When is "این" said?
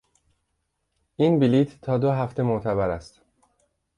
1.15-1.39